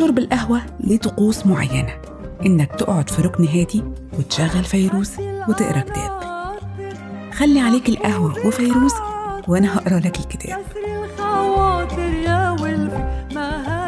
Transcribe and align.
شرب 0.00 0.18
القهوة 0.18 0.62
ليه 0.80 0.98
طقوس 0.98 1.46
معينة. 1.46 1.92
إنك 2.46 2.74
تقعد 2.74 3.10
في 3.10 3.22
ركن 3.22 3.44
هادي 3.44 3.84
وتشغل 4.18 4.64
فيروز 4.64 5.10
وتقرأ 5.48 5.80
كتاب. 5.80 6.20
خلي 7.32 7.60
عليك 7.60 7.88
القهوة 7.88 8.46
وفيروز 8.46 8.92
وأنا 9.48 9.78
هقرأ 9.78 9.98
لك 9.98 10.18
الكتاب. 10.20 10.60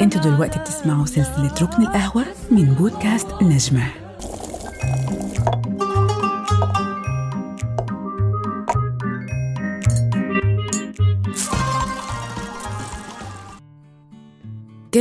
أنتوا 0.02 0.20
دلوقتي 0.20 0.58
بتسمعوا 0.58 1.06
سلسلة 1.06 1.54
ركن 1.62 1.82
القهوة 1.82 2.24
من 2.50 2.64
بودكاست 2.64 3.26
نجمة. 3.42 4.01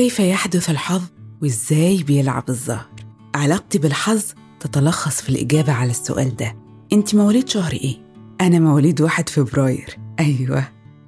كيف 0.01 0.19
يحدث 0.19 0.69
الحظ 0.69 1.01
وإزاي 1.41 2.03
بيلعب 2.03 2.43
الظهر؟ 2.49 2.89
علاقتي 3.35 3.77
بالحظ 3.77 4.23
تتلخص 4.59 5.21
في 5.21 5.29
الإجابة 5.29 5.73
على 5.73 5.91
السؤال 5.91 6.35
ده. 6.35 6.55
أنت 6.93 7.15
مواليد 7.15 7.49
شهر 7.49 7.73
إيه؟ 7.73 7.97
أنا 8.41 8.59
مواليد 8.59 9.01
واحد 9.01 9.29
فبراير. 9.29 9.97
أيوة. 10.19 10.67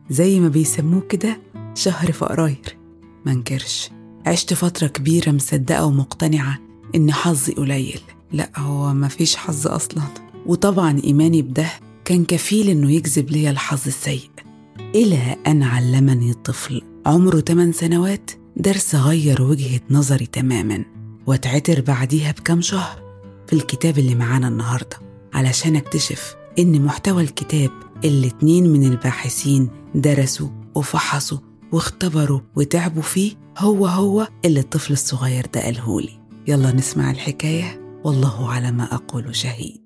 زي 0.10 0.40
ما 0.40 0.48
بيسموه 0.48 1.02
كده 1.02 1.42
شهر 1.76 2.12
فقراير 2.12 2.78
منكرش 3.26 3.90
عشت 4.26 4.54
فترة 4.54 4.88
كبيرة 4.88 5.32
مصدقة 5.32 5.86
ومقتنعة 5.86 6.60
إن 6.96 7.12
حظي 7.14 7.54
قليل. 7.54 8.00
لا 8.32 8.50
هو 8.58 8.94
مفيش 8.94 9.36
حظ 9.36 9.68
أصلا. 9.68 10.04
وطبعا 10.46 11.02
إيماني 11.04 11.42
بده 11.42 11.68
كان 12.06 12.26
كفيل 12.26 12.70
إنه 12.70 12.92
يجذب 12.92 13.32
لي 13.32 13.50
الحظ 13.50 13.88
السيء. 13.88 14.30
إلى 14.96 15.36
أن 15.48 15.64
علمني 15.64 16.32
الطفل 16.32 16.82
عمره 17.06 17.40
8 17.40 17.72
سنوات 17.72 18.32
درس 18.58 18.96
غير 18.96 19.42
وجهة 19.42 19.82
نظري 19.90 20.26
تماما 20.26 20.86
واتعتر 21.28 21.82
بعديها 21.82 22.32
بكم 22.32 22.62
شهر 22.62 23.04
في 23.48 23.54
الكتاب 23.54 23.98
اللي 24.00 24.16
معانا 24.16 24.48
النهاردة 24.48 24.98
علشان 25.34 25.76
اكتشف 25.76 26.36
إن 26.60 26.82
محتوى 26.86 27.24
الكتاب 27.24 27.72
اللي 28.06 28.28
اتنين 28.28 28.70
من 28.70 28.84
الباحثين 28.84 29.70
درسوا 29.96 30.50
وفحصوا 30.76 31.38
واختبروا 31.72 32.40
وتعبوا 32.56 33.02
فيه 33.02 33.32
هو 33.58 33.88
هو 33.88 34.28
اللي 34.46 34.60
الطفل 34.60 34.94
الصغير 34.94 35.46
ده 35.54 35.62
قالهولي. 35.62 36.20
يلا 36.48 36.72
نسمع 36.72 37.12
الحكاية 37.12 37.82
والله 38.04 38.52
على 38.52 38.72
ما 38.72 38.96
أقول 38.96 39.36
شهيد. 39.36 39.82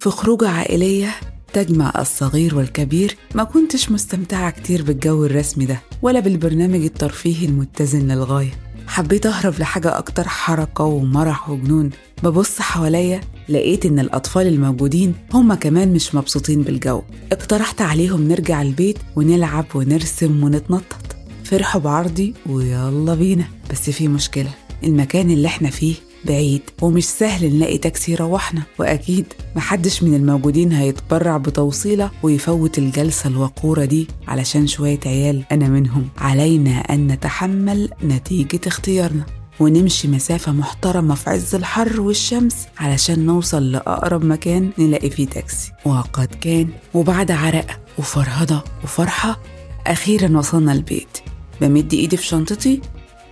في 0.00 0.10
خروجة 0.10 0.48
عائلية 0.48 1.14
تجمع 1.52 1.92
الصغير 1.98 2.56
والكبير 2.56 3.16
ما 3.34 3.44
كنتش 3.44 3.90
مستمتعة 3.90 4.50
كتير 4.50 4.82
بالجو 4.82 5.24
الرسمي 5.24 5.64
ده 5.64 5.80
ولا 6.02 6.20
بالبرنامج 6.20 6.80
الترفيهي 6.84 7.46
المتزن 7.46 8.08
للغاية. 8.08 8.52
حبيت 8.88 9.26
أهرب 9.26 9.58
لحاجة 9.58 9.98
أكتر 9.98 10.28
حركة 10.28 10.84
ومرح 10.84 11.50
وجنون. 11.50 11.90
ببص 12.22 12.60
حواليا 12.60 13.20
لقيت 13.48 13.86
إن 13.86 13.98
الأطفال 13.98 14.46
الموجودين 14.46 15.14
هم 15.34 15.54
كمان 15.54 15.92
مش 15.92 16.14
مبسوطين 16.14 16.62
بالجو. 16.62 17.02
اقترحت 17.32 17.80
عليهم 17.80 18.28
نرجع 18.28 18.62
البيت 18.62 18.98
ونلعب 19.16 19.64
ونرسم 19.74 20.44
ونتنطط. 20.44 21.16
فرحوا 21.44 21.80
بعرضي 21.80 22.34
ويلا 22.46 23.14
بينا 23.14 23.44
بس 23.70 23.90
في 23.90 24.08
مشكلة. 24.08 24.50
المكان 24.84 25.30
اللي 25.30 25.48
إحنا 25.48 25.70
فيه 25.70 25.94
بعيد 26.26 26.62
ومش 26.82 27.04
سهل 27.04 27.54
نلاقي 27.56 27.78
تاكسي 27.78 28.12
يروحنا 28.12 28.62
وأكيد 28.78 29.26
محدش 29.56 30.02
من 30.02 30.14
الموجودين 30.14 30.72
هيتبرع 30.72 31.36
بتوصيلة 31.36 32.10
ويفوت 32.22 32.78
الجلسة 32.78 33.28
الوقورة 33.30 33.84
دي 33.84 34.08
علشان 34.28 34.66
شوية 34.66 35.00
عيال 35.06 35.44
أنا 35.52 35.68
منهم. 35.68 36.08
علينا 36.18 36.78
أن 36.78 37.06
نتحمل 37.06 37.90
نتيجة 38.04 38.60
اختيارنا 38.66 39.26
ونمشي 39.60 40.08
مسافة 40.08 40.52
محترمة 40.52 41.14
في 41.14 41.30
عز 41.30 41.54
الحر 41.54 42.00
والشمس 42.00 42.56
علشان 42.78 43.26
نوصل 43.26 43.72
لأقرب 43.72 44.24
مكان 44.24 44.70
نلاقي 44.78 45.10
فيه 45.10 45.26
تاكسي. 45.26 45.72
وقد 45.84 46.34
كان 46.40 46.68
وبعد 46.94 47.30
عرق 47.30 47.80
وفرهضة 47.98 48.64
وفرحة 48.84 49.40
أخيرا 49.86 50.38
وصلنا 50.38 50.72
البيت. 50.72 51.18
بمد 51.60 51.94
إيدي 51.94 52.16
في 52.16 52.26
شنطتي 52.26 52.80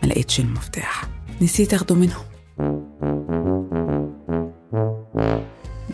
ما 0.03 0.09
لقيتش 0.09 0.41
المفتاح. 0.41 1.05
نسيت 1.43 1.75
أخده 1.75 1.95
منهم. 1.95 2.23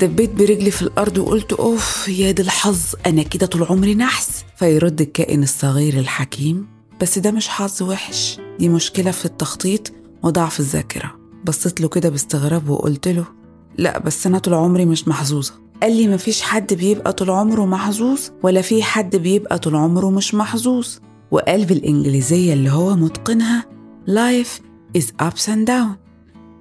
دبيت 0.01 0.31
برجلي 0.35 0.71
في 0.71 0.83
الأرض 0.83 1.19
وقلت 1.19 1.53
أوف 1.53 2.09
يا 2.09 2.31
دي 2.31 2.43
الحظ 2.43 2.79
أنا 3.07 3.23
كده 3.23 3.47
طول 3.47 3.65
عمري 3.65 3.95
نحس. 3.95 4.45
فيرد 4.57 5.01
الكائن 5.01 5.43
الصغير 5.43 5.99
الحكيم 5.99 6.67
بس 7.01 7.19
ده 7.19 7.31
مش 7.31 7.49
حظ 7.49 7.83
وحش 7.83 8.41
دي 8.59 8.69
مشكلة 8.69 9.11
في 9.11 9.25
التخطيط 9.25 9.93
وضعف 10.23 10.61
الذاكرة. 10.61 11.13
بصيت 11.45 11.81
له 11.81 11.89
كده 11.89 12.09
باستغراب 12.09 12.69
وقلت 12.69 13.09
له 13.09 13.25
لا 13.79 13.99
بس 13.99 14.27
أنا 14.27 14.39
طول 14.39 14.55
عمري 14.55 14.85
مش 14.85 15.09
محظوظة. 15.09 15.53
قال 15.83 15.97
لي 15.97 16.09
مفيش 16.09 16.43
حد 16.43 16.75
بيبقى 16.75 17.13
طول 17.13 17.31
عمره 17.31 17.67
محظوظ 17.67 18.21
ولا 18.43 18.61
في 18.63 18.83
حد 18.83 19.17
بيبقى 19.17 19.59
طول 19.59 19.77
عمره 19.77 20.11
مش 20.11 20.35
محظوظ. 20.35 20.89
وقال 21.31 21.65
بالإنجليزية 21.65 22.53
اللي 22.53 22.71
هو 22.71 22.97
متقنها 22.97 23.67
life 24.09 24.61
is 24.99 25.05
ups 25.23 25.47
and 25.47 25.67
down. 25.69 26.10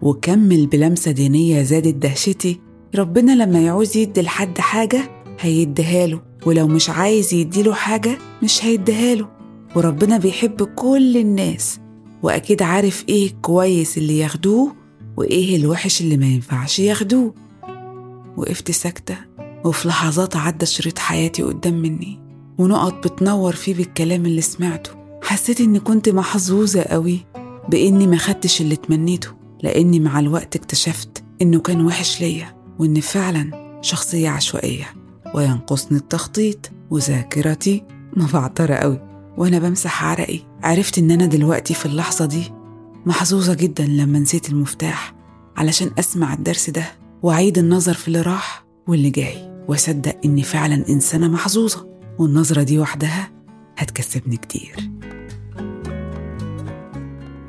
وكمل 0.01 0.67
بلمسة 0.67 1.11
دينية 1.11 1.63
زادت 1.63 1.95
دهشتي 1.95 2.59
ربنا 2.95 3.31
لما 3.31 3.59
يعوز 3.59 3.97
يدي 3.97 4.21
لحد 4.21 4.57
حاجة 4.57 5.11
هيديها 5.39 6.07
له 6.07 6.21
ولو 6.45 6.67
مش 6.67 6.89
عايز 6.89 7.33
يديله 7.33 7.73
حاجة 7.73 8.17
مش 8.43 8.65
هيديها 8.65 9.15
له. 9.15 9.27
وربنا 9.75 10.17
بيحب 10.17 10.63
كل 10.63 11.17
الناس 11.17 11.79
وأكيد 12.23 12.61
عارف 12.61 13.05
إيه 13.09 13.31
كويس 13.41 13.97
اللي 13.97 14.17
ياخدوه 14.19 14.75
وإيه 15.17 15.55
الوحش 15.55 16.01
اللي 16.01 16.17
ما 16.17 16.25
ينفعش 16.25 16.79
ياخدوه. 16.79 17.33
وقفت 18.37 18.71
ساكتة 18.71 19.15
وفي 19.65 19.87
لحظات 19.87 20.35
عدى 20.35 20.65
شريط 20.65 20.99
حياتي 20.99 21.43
قدام 21.43 21.73
مني 21.73 22.19
ونقط 22.57 23.07
بتنور 23.07 23.53
فيه 23.53 23.73
بالكلام 23.75 24.25
اللي 24.25 24.41
سمعته. 24.41 24.91
حسيت 25.23 25.61
إني 25.61 25.79
كنت 25.79 26.09
محظوظة 26.09 26.81
قوي 26.81 27.19
بإني 27.69 28.07
ما 28.07 28.17
خدتش 28.17 28.61
اللي 28.61 28.75
تمنيته 28.75 29.29
لأني 29.63 29.99
مع 29.99 30.19
الوقت 30.19 30.55
اكتشفت 30.55 31.23
إنه 31.41 31.59
كان 31.59 31.85
وحش 31.85 32.21
ليا 32.21 32.55
وإني 32.79 33.01
فعلا 33.01 33.79
شخصية 33.81 34.29
عشوائية. 34.29 34.85
وينقصني 35.35 35.97
التخطيط 35.97 36.71
وذاكرتي. 36.89 37.83
مبعترة 38.17 38.75
قوي 38.75 39.01
وأنا 39.37 39.59
بمسح 39.59 40.03
عرقي. 40.03 40.39
عرفت 40.63 40.97
إن 40.97 41.11
أنا 41.11 41.25
دلوقتي 41.25 41.73
في 41.73 41.85
اللحظة 41.85 42.25
دي 42.25 42.43
محظوظة 43.05 43.53
جدا 43.53 43.85
لما 43.85 44.19
نسيت 44.19 44.49
المفتاح 44.49 45.13
علشان 45.57 45.91
أسمع 45.99 46.33
الدرس 46.33 46.69
ده 46.69 46.85
وأعيد 47.23 47.57
النظر 47.57 47.93
في 47.93 48.07
اللي 48.07 48.21
راح 48.21 48.65
واللي 48.87 49.09
جاي. 49.09 49.49
وأصدق 49.67 50.17
إني 50.25 50.43
فعلا 50.43 50.89
إنسانة 50.89 51.27
محظوظة 51.27 51.87
والنظرة 52.19 52.63
دي 52.63 52.79
وحدها 52.79 53.29
هتكسبني 53.77 54.37
كتير. 54.37 54.89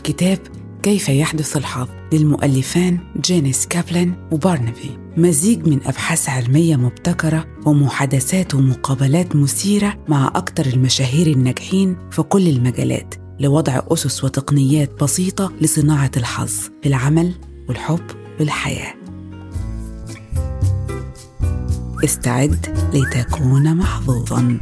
كتاب 0.05 0.39
كيف 0.83 1.09
يحدث 1.09 1.57
الحظ 1.57 1.89
للمؤلفان 2.13 2.99
جينيس 3.21 3.67
كابلن 3.67 4.15
وبارنبي؟ 4.33 4.99
مزيج 5.17 5.69
من 5.69 5.81
أبحاث 5.87 6.29
علمية 6.29 6.77
مبتكرة 6.77 7.47
ومحادثات 7.67 8.55
ومقابلات 8.55 9.37
مثيرة 9.37 10.05
مع 10.09 10.29
أكثر 10.29 10.67
المشاهير 10.67 11.27
الناجحين 11.27 11.97
في 12.11 12.23
كل 12.23 12.49
المجالات 12.49 13.15
لوضع 13.41 13.81
أسس 13.89 14.25
وتقنيات 14.25 15.03
بسيطة 15.03 15.53
لصناعة 15.61 16.11
الحظ 16.17 16.53
في 16.83 16.89
العمل 16.89 17.35
والحب 17.69 18.05
والحياة 18.41 18.95
استعد 22.05 22.79
لتكون 22.95 23.77
محظوظا. 23.77 24.61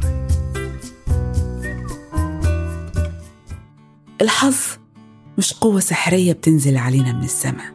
الحظ 4.21 4.78
مش 5.39 5.53
قوة 5.53 5.79
سحرية 5.79 6.33
بتنزل 6.33 6.77
علينا 6.77 7.13
من 7.13 7.23
السماء. 7.23 7.73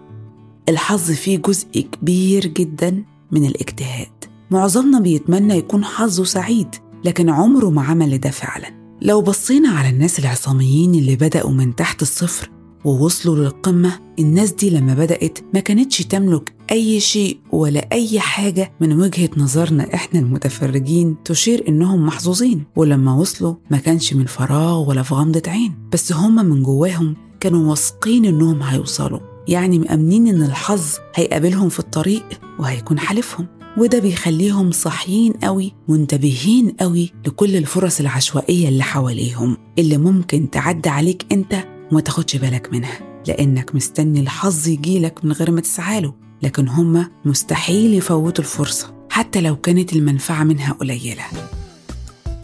الحظ 0.69 1.11
فيه 1.11 1.38
جزء 1.38 1.87
كبير 1.93 2.46
جدا 2.46 3.05
من 3.32 3.44
الاجتهاد. 3.44 4.25
معظمنا 4.50 5.00
بيتمنى 5.00 5.55
يكون 5.55 5.84
حظه 5.84 6.25
سعيد 6.25 6.69
لكن 7.05 7.31
عمره 7.31 7.70
ما 7.70 7.82
عمل 7.82 8.19
ده 8.19 8.31
فعلا. 8.31 8.99
لو 9.02 9.20
بصينا 9.20 9.69
على 9.69 9.88
الناس 9.88 10.19
العصاميين 10.19 10.94
اللي 10.94 11.16
بدأوا 11.16 11.50
من 11.50 11.76
تحت 11.76 12.02
الصفر 12.02 12.50
ووصلوا 12.84 13.37
للقمة 13.37 14.00
الناس 14.19 14.52
دي 14.52 14.70
لما 14.70 14.94
بدأت 14.94 15.38
ما 15.55 15.60
كانتش 15.60 15.99
تملك 15.99 16.55
أي 16.70 17.00
شيء 17.00 17.38
ولا 17.52 17.88
أي 17.93 18.20
حاجة 18.20 18.72
من 18.81 19.00
وجهة 19.00 19.31
نظرنا 19.37 19.94
إحنا 19.94 20.20
المتفرجين 20.20 21.17
تشير 21.25 21.69
إنهم 21.69 22.06
محظوظين. 22.06 22.64
ولما 22.76 23.14
وصلوا 23.14 23.55
ما 23.70 23.78
كانش 23.78 24.14
من 24.14 24.26
فراغ 24.26 24.88
ولا 24.88 25.02
في 25.02 25.14
غمضة 25.14 25.43
عين 25.46 25.75
بس 25.93 26.12
هما 26.12 26.43
من 26.43 26.62
جواهم 26.62 27.17
كانوا 27.40 27.70
واثقين 27.70 28.25
إنهم 28.25 28.62
هيوصلوا. 28.62 29.20
يعني 29.48 29.78
مأمنين 29.78 30.28
إن 30.28 30.42
الحظ 30.42 30.82
هيقابلهم 31.14 31.69
في 31.69 31.78
الطريق 31.78 32.25
وهيكون 32.58 32.98
حالفهم. 32.98 33.46
وده 33.78 33.98
بيخليهم 33.98 34.70
صاحيين 34.70 35.32
قوي 35.32 35.72
منتبهين 35.88 36.70
قوي 36.81 37.12
لكل 37.26 37.56
الفرص 37.56 38.00
العشوائية 38.00 38.69
اللي 38.69 38.82
حواليهم 38.82 39.56
اللي 39.78 39.96
ممكن 39.96 40.50
تعدي 40.50 40.88
عليك 40.88 41.26
أنت 41.32 41.64
وما 41.92 42.00
تاخدش 42.00 42.36
بالك 42.36 42.72
منها. 42.72 43.22
لأنك 43.28 43.75
مستني 43.75 44.20
الحظ 44.20 44.69
يجيلك 44.69 45.25
من 45.25 45.32
غير 45.32 45.50
ما 45.50 45.60
تسعاله 45.60 46.14
لكن 46.42 46.69
هما 46.69 47.10
مستحيل 47.25 47.94
يفوتوا 47.94 48.44
الفرصة 48.44 48.94
حتى 49.10 49.40
لو 49.40 49.56
كانت 49.56 49.92
المنفعة 49.92 50.44
منها 50.44 50.72
قليلة. 50.72 51.22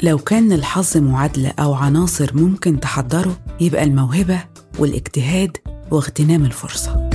لو 0.03 0.19
كان 0.19 0.53
الحظ 0.53 0.97
معادلة 0.97 1.49
أو 1.59 1.75
عناصر 1.75 2.31
ممكن 2.35 2.81
تحضره 2.81 3.39
يبقى 3.61 3.85
الموهبة 3.85 4.45
والاجتهاد 4.79 5.57
واغتنام 5.91 6.45
الفرصة. 6.45 7.11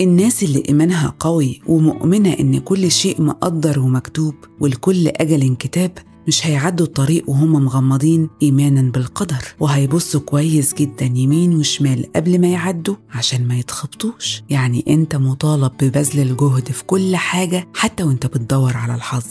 الناس 0.00 0.42
اللي 0.42 0.62
إيمانها 0.68 1.14
قوي 1.20 1.60
ومؤمنة 1.66 2.32
إن 2.32 2.58
كل 2.58 2.90
شيء 2.90 3.22
مقدر 3.22 3.80
ومكتوب 3.80 4.34
والكل 4.60 5.08
أجل 5.08 5.56
كتاب 5.56 5.90
مش 6.28 6.46
هيعدوا 6.46 6.86
الطريق 6.86 7.30
وهم 7.30 7.52
مغمضين 7.52 8.28
إيمانا 8.42 8.90
بالقدر. 8.90 9.44
وهيبصوا 9.60 10.20
كويس 10.20 10.74
جدا 10.74 11.04
يمين 11.04 11.56
وشمال 11.56 12.12
قبل 12.16 12.40
ما 12.40 12.46
يعدوا 12.46 12.94
عشان 13.10 13.48
ما 13.48 13.58
يتخبطوش. 13.58 14.42
يعني 14.50 14.84
أنت 14.88 15.16
مطالب 15.16 15.72
ببذل 15.82 16.20
الجهد 16.30 16.68
في 16.68 16.84
كل 16.84 17.16
حاجة 17.16 17.68
حتى 17.74 18.02
وأنت 18.02 18.26
بتدور 18.26 18.76
على 18.76 18.94
الحظ. 18.94 19.26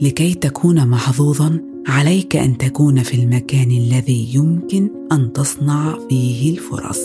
لكي 0.00 0.34
تكون 0.34 0.88
محظوظا 0.88 1.60
عليك 1.86 2.36
أن 2.36 2.58
تكون 2.58 3.02
في 3.02 3.14
المكان 3.14 3.70
الذي 3.70 4.34
يمكن 4.34 4.90
أن 5.12 5.32
تصنع 5.32 5.98
فيه 6.08 6.52
الفرص. 6.52 7.00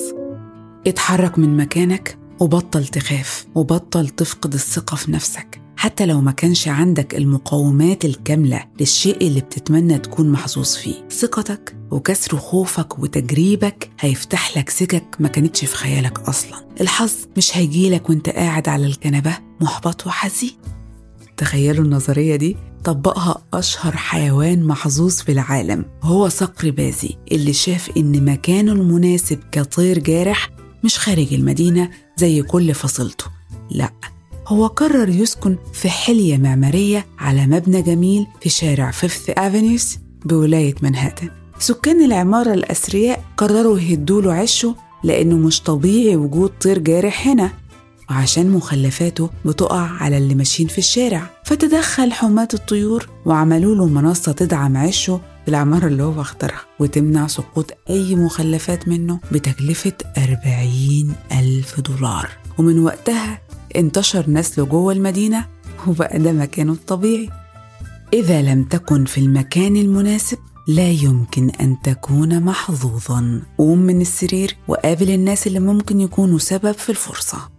اتحرك 0.87 1.39
من 1.39 1.57
مكانك 1.57 2.17
وبطل 2.39 2.85
تخاف 2.87 3.45
وبطل 3.55 4.09
تفقد 4.09 4.53
الثقة 4.53 4.95
في 4.95 5.11
نفسك. 5.11 5.61
حتى 5.77 6.05
لو 6.05 6.21
ما 6.21 6.31
كانش 6.31 6.67
عندك 6.67 7.15
المقومات 7.15 8.05
الكاملة 8.05 8.65
للشيء 8.79 9.27
اللي 9.27 9.41
بتتمنى 9.41 9.97
تكون 9.97 10.29
محظوظ 10.29 10.75
فيه. 10.75 11.07
ثقتك 11.09 11.75
وكسر 11.91 12.37
خوفك 12.37 12.99
وتجريبك 12.99 13.89
هيفتح 13.99 14.57
لك 14.57 14.69
سكك 14.69 15.15
ما 15.19 15.27
كانتش 15.27 15.65
في 15.65 15.75
خيالك 15.75 16.19
أصلا. 16.19 16.65
الحظ 16.81 17.13
مش 17.37 17.57
هيجيلك 17.57 18.09
وانت 18.09 18.29
قاعد 18.29 18.69
على 18.69 18.85
الكنبة 18.85 19.37
محبط 19.61 20.07
وحزين. 20.07 20.51
تخيلوا 21.37 21.85
النظرية 21.85 22.35
دي؟ 22.35 22.57
طبقها 22.83 23.43
أشهر 23.53 23.97
حيوان 23.97 24.63
محظوظ 24.63 25.13
في 25.13 25.31
العالم 25.31 25.85
هو 26.03 26.29
صقر 26.29 26.71
بازي 26.71 27.09
اللي 27.31 27.53
شاف 27.53 27.91
إن 27.97 28.25
مكانه 28.25 28.71
المناسب 28.71 29.39
كطير 29.51 29.99
جارح 29.99 30.49
مش 30.83 30.99
خارج 30.99 31.33
المدينة 31.33 31.89
زي 32.17 32.41
كل 32.41 32.73
فصيلته. 32.73 33.25
لأ 33.71 33.91
هو 34.47 34.67
قرر 34.67 35.09
يسكن 35.09 35.57
في 35.73 35.89
حلية 35.89 36.37
معمارية 36.37 37.05
على 37.19 37.47
مبنى 37.47 37.81
جميل 37.81 38.27
في 38.41 38.49
شارع 38.49 38.91
فيفث 38.91 39.29
أفنيوس 39.29 39.97
بولاية 40.25 40.75
منهاتن. 40.81 41.29
سكان 41.59 42.05
العمارة 42.05 42.53
الأثرياء 42.53 43.23
قرروا 43.37 43.79
يهدوا 43.79 44.33
عشه 44.33 44.75
لأنه 45.03 45.37
مش 45.37 45.61
طبيعي 45.61 46.15
وجود 46.15 46.51
طير 46.61 46.79
جارح 46.79 47.27
هنا. 47.27 47.51
وعشان 48.09 48.49
مخلفاته 48.49 49.29
بتقع 49.45 49.79
على 49.89 50.17
اللي 50.17 50.35
ماشيين 50.35 50.69
في 50.69 50.77
الشارع. 50.77 51.29
فتدخل 51.45 52.11
حماة 52.11 52.47
الطيور 52.53 53.09
وعملوا 53.25 53.75
له 53.75 53.85
منصة 53.87 54.31
تدعم 54.31 54.77
عشه 54.77 55.21
في 55.45 55.51
العمارة 55.51 55.87
اللي 55.87 56.03
هو 56.03 56.21
اختارها 56.21 56.61
وتمنع 56.79 57.27
سقوط 57.27 57.71
أي 57.89 58.15
مخلفات 58.15 58.87
منه 58.87 59.19
بتكلفة 59.31 59.93
40 60.17 61.15
ألف 61.31 61.79
دولار. 61.81 62.29
ومن 62.57 62.79
وقتها 62.79 63.41
انتشر 63.75 64.29
نسله 64.29 64.65
جوه 64.65 64.93
المدينة 64.93 65.45
وبقى 65.87 66.19
ده 66.19 66.31
مكانه 66.31 66.71
الطبيعي. 66.71 67.29
إذا 68.13 68.41
لم 68.41 68.63
تكن 68.63 69.05
في 69.05 69.17
المكان 69.17 69.77
المناسب 69.77 70.37
لا 70.67 70.89
يمكن 70.89 71.49
أن 71.49 71.77
تكون 71.83 72.39
محظوظا. 72.43 73.41
قوم 73.57 73.79
من 73.79 74.01
السرير 74.01 74.55
وقابل 74.67 75.09
الناس 75.11 75.47
اللي 75.47 75.59
ممكن 75.59 76.01
يكونوا 76.01 76.39
سبب 76.39 76.71
في 76.71 76.89
الفرصة. 76.89 77.56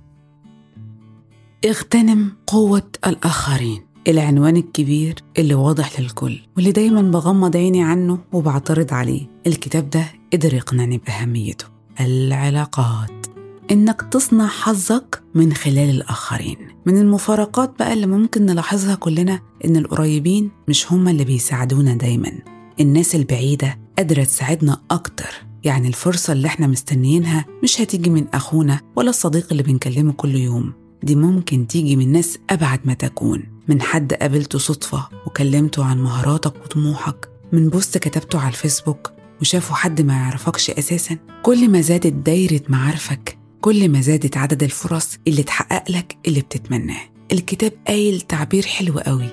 اغتنم 1.64 2.32
قوة 2.46 2.90
الآخرين. 3.06 3.80
العنوان 4.08 4.56
الكبير 4.56 5.14
اللي 5.38 5.54
واضح 5.54 6.00
للكل 6.00 6.38
واللي 6.56 6.72
دايما 6.72 7.02
بغمض 7.02 7.56
عيني 7.56 7.82
عنه 7.82 8.18
وبعترض 8.32 8.92
عليه. 8.92 9.26
الكتاب 9.46 9.90
ده 9.90 10.04
قدر 10.32 10.54
يقنعني 10.54 10.98
بأهميته. 11.06 11.64
العلاقات. 12.00 13.26
إنك 13.70 14.02
تصنع 14.02 14.46
حظك 14.46 15.22
من 15.34 15.52
خلال 15.52 15.90
الآخرين. 15.90 16.56
من 16.86 16.98
المفارقات 16.98 17.74
بقى 17.78 17.92
اللي 17.92 18.06
ممكن 18.06 18.46
نلاحظها 18.46 18.94
كلنا 18.94 19.40
إن 19.64 19.76
القريبين 19.76 20.50
مش 20.68 20.92
هما 20.92 21.10
اللي 21.10 21.24
بيساعدونا 21.24 21.94
دايما. 21.94 22.32
الناس 22.80 23.14
البعيدة 23.14 23.78
قادرة 23.98 24.24
تساعدنا 24.24 24.80
أكتر. 24.90 25.30
يعني 25.64 25.88
الفرصة 25.88 26.32
اللي 26.32 26.46
إحنا 26.48 26.66
مستنيينها 26.66 27.44
مش 27.62 27.80
هتيجي 27.80 28.10
من 28.10 28.26
أخونا 28.34 28.80
ولا 28.96 29.10
الصديق 29.10 29.46
اللي 29.50 29.62
بنكلمه 29.62 30.12
كل 30.12 30.34
يوم. 30.34 30.72
دي 31.02 31.14
ممكن 31.14 31.66
تيجي 31.66 31.96
من 31.96 32.12
ناس 32.12 32.38
أبعد 32.50 32.80
ما 32.84 32.94
تكون 32.94 33.42
من 33.68 33.82
حد 33.82 34.14
قابلته 34.14 34.58
صدفة 34.58 35.08
وكلمته 35.26 35.84
عن 35.84 36.02
مهاراتك 36.02 36.56
وطموحك 36.56 37.28
من 37.52 37.68
بوست 37.68 37.98
كتبته 37.98 38.40
على 38.40 38.48
الفيسبوك 38.48 39.12
وشافوا 39.40 39.76
حد 39.76 40.00
ما 40.00 40.14
يعرفكش 40.14 40.70
أساسا. 40.70 41.16
كل 41.42 41.70
ما 41.70 41.80
زادت 41.80 42.12
دايرة 42.12 42.60
معارفك 42.68 43.38
كل 43.60 43.88
ما 43.88 44.00
زادت 44.00 44.36
عدد 44.36 44.62
الفرص 44.62 45.18
اللي 45.28 45.42
تحقق 45.42 45.90
لك 45.90 46.16
اللي 46.26 46.40
بتتمناه. 46.40 47.00
الكتاب 47.32 47.72
قايل 47.86 48.20
تعبير 48.20 48.66
حلو 48.66 48.98
قوي. 48.98 49.28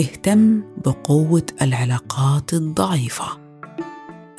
اهتم 0.00 0.62
بقوة 0.84 1.46
العلاقات 1.62 2.54
الضعيفة. 2.54 3.26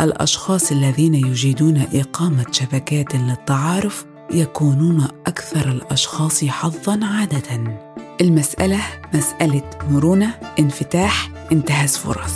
الأشخاص 0.02 0.72
الذين 0.72 1.14
يجيدون 1.14 1.78
إقامة 1.94 2.46
شبكات 2.52 3.16
للتعارف 3.16 4.06
يكونون 4.32 5.08
أكثر 5.28 5.72
الأشخاص 5.72 6.46
حظا 6.46 7.00
عادة. 7.06 7.78
المسألة 8.22 8.80
مسألة 9.14 9.70
مرونة 9.90 10.34
انفتاح 10.60 11.30
انتهاز 11.52 11.98
فرص. 11.98 12.34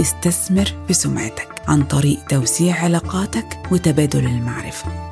استثمر 0.00 0.64
في 0.86 0.94
سمعتك 0.94 1.62
عن 1.68 1.82
طريق 1.82 2.26
توسيع 2.26 2.84
علاقاتك 2.84 3.58
وتبادل 3.72 4.26
المعرفة. 4.26 5.08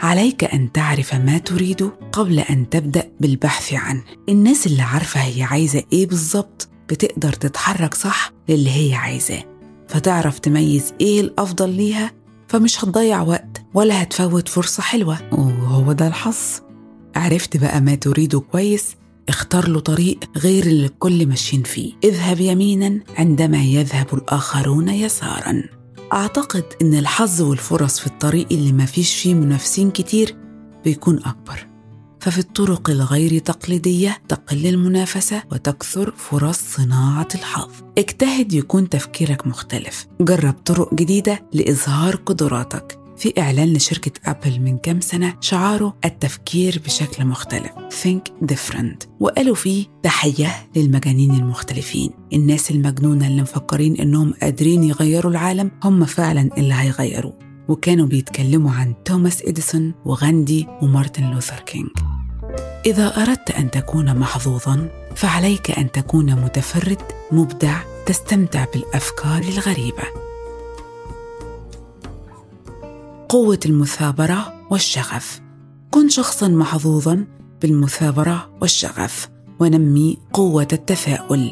عليك 0.00 0.44
أن 0.44 0.72
تعرف 0.72 1.14
ما 1.14 1.38
تريد 1.38 1.90
قبل 2.12 2.38
أن 2.38 2.68
تبدأ 2.70 3.10
بالبحث 3.20 3.72
عنه 3.72 4.02
الناس 4.28 4.66
اللي 4.66 4.82
عارفة 4.82 5.20
هي 5.20 5.42
عايزة 5.42 5.82
إيه 5.92 6.06
بالظبط 6.06 6.68
بتقدر 6.88 7.32
تتحرك 7.32 7.94
صح 7.94 8.32
للي 8.48 8.70
هي 8.70 8.94
عايزاه. 8.94 9.44
فتعرف 9.88 10.38
تميز 10.38 10.94
إيه 11.00 11.20
الأفضل 11.20 11.68
ليها 11.70 12.10
فمش 12.48 12.84
هتضيع 12.84 13.22
وقت. 13.22 13.61
ولا 13.74 14.02
هتفوت 14.02 14.48
فرصة 14.48 14.82
حلوة. 14.82 15.18
وهو 15.32 15.92
ده 15.92 16.06
الحظ. 16.08 16.36
عرفت 17.16 17.56
بقى 17.56 17.80
ما 17.80 17.94
تريده 17.94 18.40
كويس 18.40 18.96
اختار 19.28 19.68
له 19.68 19.80
طريق 19.80 20.18
غير 20.36 20.66
اللي 20.66 20.86
الكل 20.86 21.26
ماشيين 21.26 21.62
فيه. 21.62 21.92
اذهب 22.04 22.40
يمينا 22.40 23.00
عندما 23.16 23.62
يذهب 23.62 24.06
الآخرون 24.14 24.88
يسارا. 24.88 25.62
أعتقد 26.12 26.64
إن 26.82 26.94
الحظ 26.94 27.42
والفرص 27.42 27.98
في 27.98 28.06
الطريق 28.06 28.46
اللي 28.50 28.72
ما 28.72 28.84
فيش 28.84 29.14
فيه 29.14 29.34
منافسين 29.34 29.90
كتير 29.90 30.36
بيكون 30.84 31.18
أكبر. 31.18 31.66
ففي 32.20 32.38
الطرق 32.38 32.90
الغير 32.90 33.38
تقليدية 33.38 34.18
تقل 34.28 34.66
المنافسة 34.66 35.42
وتكثر 35.52 36.14
فرص 36.16 36.58
صناعة 36.76 37.28
الحظ. 37.34 37.70
اجتهد 37.98 38.52
يكون 38.52 38.88
تفكيرك 38.88 39.46
مختلف. 39.46 40.06
جرب 40.20 40.54
طرق 40.64 40.94
جديدة 40.94 41.42
لإظهار 41.52 42.16
قدراتك. 42.16 43.01
في 43.22 43.32
إعلان 43.38 43.72
لشركة 43.72 44.30
أبل 44.30 44.60
من 44.60 44.78
كام 44.78 45.00
سنة 45.00 45.34
شعاره 45.40 45.96
التفكير 46.04 46.82
بشكل 46.84 47.24
مختلف. 47.24 47.70
Think 48.02 48.46
Different. 48.52 49.06
وقالوا 49.20 49.54
فيه 49.54 49.86
تحية 50.02 50.52
للمجانين 50.76 51.30
المختلفين. 51.30 52.10
الناس 52.32 52.70
المجنونة 52.70 53.26
اللي 53.26 53.42
مفكرين 53.42 53.96
إنهم 53.96 54.34
قادرين 54.42 54.84
يغيروا 54.84 55.30
العالم 55.30 55.70
هم 55.84 56.04
فعلا 56.04 56.50
اللي 56.58 56.74
هيغيروه. 56.74 57.38
وكانوا 57.68 58.06
بيتكلموا 58.06 58.72
عن 58.72 58.94
توماس 59.04 59.42
إديسون 59.42 59.94
وغاندي 60.04 60.66
ومارتن 60.82 61.30
لوثر 61.30 61.60
كينج. 61.60 61.90
إذا 62.86 63.22
أردت 63.22 63.50
أن 63.50 63.70
تكون 63.70 64.18
محظوظا 64.18 64.88
فعليك 65.16 65.70
أن 65.70 65.90
تكون 65.90 66.34
متفرد 66.34 67.02
مبدع 67.32 67.80
تستمتع 68.06 68.64
بالأفكار 68.74 69.42
الغريبة. 69.42 70.21
قوة 73.32 73.58
المثابرة 73.66 74.66
والشغف. 74.70 75.40
كن 75.90 76.08
شخصا 76.08 76.48
محظوظا 76.48 77.26
بالمثابرة 77.62 78.50
والشغف 78.60 79.28
ونمي 79.60 80.18
قوة 80.32 80.68
التفاؤل. 80.72 81.50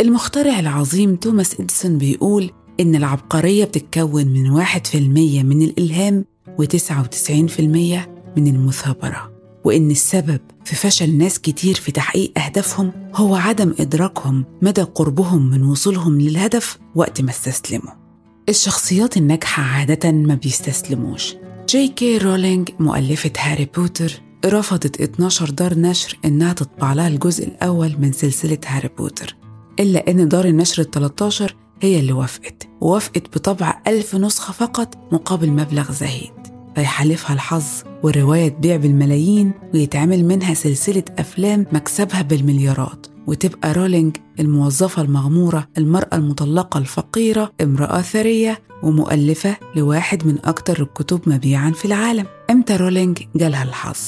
المخترع 0.00 0.60
العظيم 0.60 1.16
توماس 1.16 1.60
إديسون 1.60 1.98
بيقول 1.98 2.50
إن 2.80 2.94
العبقرية 2.94 3.64
بتتكون 3.64 4.26
من 4.26 4.50
واحد 4.50 4.86
في 4.86 4.98
المية 4.98 5.42
من 5.42 5.62
الإلهام 5.62 6.24
وتسعة 6.58 7.02
وتسعين 7.02 7.46
في 7.46 7.60
المية 7.60 8.22
من 8.36 8.46
المثابرة 8.46 9.32
وإن 9.64 9.90
السبب 9.90 10.40
في 10.64 10.76
فشل 10.76 11.18
ناس 11.18 11.38
كتير 11.38 11.74
في 11.74 11.92
تحقيق 11.92 12.38
أهدافهم 12.38 12.92
هو 13.14 13.34
عدم 13.34 13.74
إدراكهم 13.80 14.44
مدى 14.62 14.82
قربهم 14.82 15.50
من 15.50 15.62
وصولهم 15.62 16.20
للهدف 16.20 16.78
وقت 16.94 17.20
ما 17.20 17.30
استسلموا. 17.30 18.05
الشخصيات 18.48 19.16
الناجحة 19.16 19.62
عادة 19.62 20.12
ما 20.12 20.34
بيستسلموش. 20.34 21.34
جي 21.68 21.88
كي 21.88 22.18
رولينج 22.18 22.68
مؤلفة 22.78 23.30
هاري 23.38 23.68
بوتر 23.76 24.20
رفضت 24.46 25.00
12 25.00 25.50
دار 25.50 25.78
نشر 25.78 26.18
إنها 26.24 26.52
تطبع 26.52 26.92
لها 26.92 27.08
الجزء 27.08 27.46
الأول 27.46 27.96
من 27.98 28.12
سلسلة 28.12 28.58
هاري 28.66 28.88
بوتر 28.98 29.36
إلا 29.80 30.10
إن 30.10 30.28
دار 30.28 30.44
النشر 30.44 30.82
ال 30.82 30.90
13 30.90 31.56
هي 31.82 32.00
اللي 32.00 32.12
وافقت 32.12 32.68
ووافقت 32.80 33.38
بطبع 33.38 33.82
ألف 33.86 34.14
نسخة 34.14 34.52
فقط 34.52 34.98
مقابل 35.12 35.50
مبلغ 35.50 35.92
زهيد. 35.92 36.32
فيحالفها 36.74 37.34
الحظ 37.34 37.64
والرواية 38.02 38.48
تبيع 38.48 38.76
بالملايين 38.76 39.52
ويتعمل 39.74 40.24
منها 40.24 40.54
سلسلة 40.54 41.04
أفلام 41.18 41.66
مكسبها 41.72 42.22
بالمليارات. 42.22 43.06
وتبقى 43.26 43.72
رولينج 43.72 44.16
الموظفة 44.40 45.02
المغمورة 45.02 45.68
المرأة 45.78 46.16
المطلقة 46.16 46.78
الفقيرة 46.78 47.52
امرأة 47.62 48.00
ثرية 48.02 48.58
ومؤلفة 48.82 49.56
لواحد 49.76 50.26
من 50.26 50.38
أكتر 50.44 50.82
الكتب 50.82 51.20
مبيعا 51.26 51.70
في 51.70 51.84
العالم. 51.84 52.26
إمتى 52.50 52.76
رولينج 52.76 53.18
جالها 53.36 53.62
الحظ؟ 53.62 53.98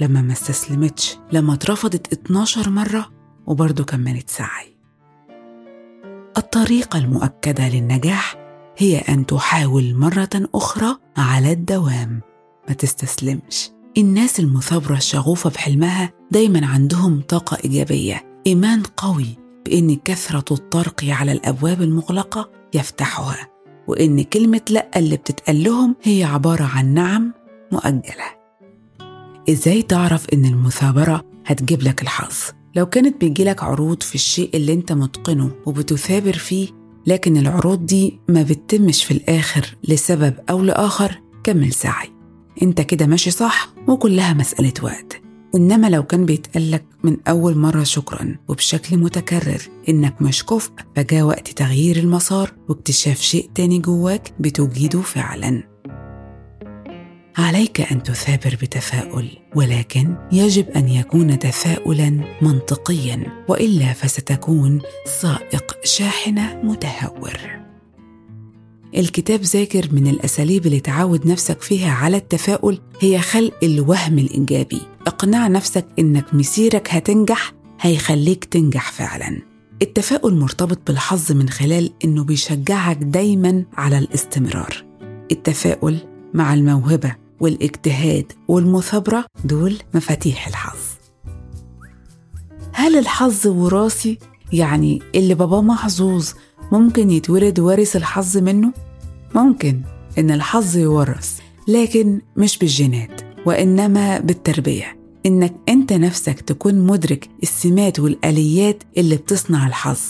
لما 0.00 0.22
ما 0.22 0.32
استسلمتش 0.32 1.16
لما 1.32 1.54
اترفضت 1.54 2.12
12 2.12 2.70
مرة 2.70 3.10
وبرضه 3.46 3.84
كملت 3.84 4.30
سعي 4.30 4.76
الطريقة 6.38 6.98
المؤكدة 6.98 7.68
للنجاح 7.68 8.36
هي 8.78 8.98
أن 8.98 9.26
تحاول 9.26 9.94
مرة 9.94 10.28
أخرى 10.54 10.96
على 11.16 11.52
الدوام. 11.52 12.20
ما 12.68 12.74
تستسلمش. 12.74 13.70
الناس 13.98 14.40
المثابرة 14.40 14.96
الشغوفة 14.96 15.50
بحلمها 15.50 16.12
دايما 16.30 16.66
عندهم 16.66 17.20
طاقة 17.28 17.58
إيجابية. 17.64 18.25
إيمان 18.46 18.82
قوي 18.96 19.26
بإن 19.66 19.96
كثرة 19.96 20.54
الطرق 20.54 21.04
على 21.04 21.32
الأبواب 21.32 21.82
المغلقة 21.82 22.50
يفتحها 22.74 23.48
وإن 23.86 24.22
كلمة 24.22 24.60
لأ 24.70 24.90
اللي 24.96 25.16
بتتقال 25.16 25.64
لهم 25.64 25.96
هي 26.02 26.24
عبارة 26.24 26.64
عن 26.64 26.94
نعم 26.94 27.32
مؤجلة. 27.72 28.36
إزاي 29.50 29.82
تعرف 29.82 30.26
إن 30.32 30.44
المثابرة 30.44 31.24
هتجيب 31.46 31.82
لك 31.82 32.02
الحظ؟ 32.02 32.34
لو 32.76 32.86
كانت 32.86 33.20
بيجيلك 33.20 33.62
عروض 33.62 34.02
في 34.02 34.14
الشيء 34.14 34.50
اللي 34.56 34.72
أنت 34.72 34.92
متقنه 34.92 35.50
وبتثابر 35.66 36.32
فيه 36.32 36.68
لكن 37.06 37.36
العروض 37.36 37.86
دي 37.86 38.20
ما 38.28 38.42
بتتمش 38.42 39.04
في 39.04 39.10
الآخر 39.10 39.76
لسبب 39.88 40.34
أو 40.50 40.62
لآخر 40.62 41.20
كمل 41.44 41.72
سعي. 41.72 42.12
أنت 42.62 42.80
كده 42.80 43.06
ماشي 43.06 43.30
صح 43.30 43.68
وكلها 43.88 44.32
مسألة 44.32 44.72
وقت. 44.82 45.25
إنما 45.56 45.86
لو 45.86 46.02
كان 46.02 46.26
بيتقالك 46.26 46.84
من 47.04 47.16
أول 47.28 47.56
مرة 47.58 47.82
شكرا 47.82 48.36
وبشكل 48.48 48.96
متكرر 48.96 49.62
إنك 49.88 50.22
مش 50.22 50.44
كفء 50.44 50.72
فجاء 50.96 51.22
وقت 51.22 51.48
تغيير 51.48 51.96
المسار 51.96 52.52
واكتشاف 52.68 53.20
شيء 53.20 53.50
تاني 53.54 53.78
جواك 53.78 54.32
بتوجده 54.40 55.00
فعلا. 55.00 55.62
عليك 57.38 57.80
أن 57.92 58.02
تثابر 58.02 58.58
بتفاؤل 58.62 59.28
ولكن 59.54 60.16
يجب 60.32 60.68
أن 60.68 60.88
يكون 60.88 61.38
تفاؤلا 61.38 62.20
منطقيا 62.42 63.44
وإلا 63.48 63.92
فستكون 63.92 64.80
سائق 65.20 65.76
شاحنة 65.84 66.60
متهور. 66.62 67.40
الكتاب 68.96 69.40
ذاكر 69.40 69.88
من 69.92 70.06
الأساليب 70.06 70.66
اللي 70.66 70.80
تعود 70.80 71.26
نفسك 71.26 71.62
فيها 71.62 71.90
على 71.92 72.16
التفاؤل 72.16 72.80
هي 73.00 73.18
خلق 73.18 73.54
الوهم 73.62 74.18
الايجابي 74.18 74.95
اقنع 75.06 75.46
نفسك 75.48 75.86
إنك 75.98 76.34
مسيرك 76.34 76.88
هتنجح 76.90 77.52
هيخليك 77.80 78.44
تنجح 78.44 78.92
فعلا 78.92 79.42
التفاؤل 79.82 80.34
مرتبط 80.36 80.78
بالحظ 80.86 81.32
من 81.32 81.48
خلال 81.48 81.92
إنه 82.04 82.24
بيشجعك 82.24 82.96
دايما 82.96 83.64
على 83.76 83.98
الاستمرار 83.98 84.84
التفاؤل 85.32 85.98
مع 86.34 86.54
الموهبة 86.54 87.16
والاجتهاد 87.40 88.32
والمثابرة 88.48 89.24
دول 89.44 89.76
مفاتيح 89.94 90.48
الحظ 90.48 90.78
هل 92.72 92.98
الحظ 92.98 93.46
وراثي؟ 93.46 94.18
يعني 94.52 95.02
اللي 95.14 95.34
باباه 95.34 95.62
محظوظ 95.62 96.30
ممكن 96.72 97.10
يتولد 97.10 97.60
وارث 97.60 97.96
الحظ 97.96 98.36
منه؟ 98.36 98.72
ممكن 99.34 99.80
إن 100.18 100.30
الحظ 100.30 100.76
يورث 100.76 101.40
لكن 101.68 102.20
مش 102.36 102.58
بالجينات 102.58 103.20
وإنما 103.46 104.18
بالتربية 104.18 104.95
إنك 105.26 105.54
أنت 105.68 105.92
نفسك 105.92 106.40
تكون 106.40 106.74
مدرك 106.74 107.28
السمات 107.42 108.00
والآليات 108.00 108.82
اللي 108.96 109.16
بتصنع 109.16 109.66
الحظ 109.66 110.00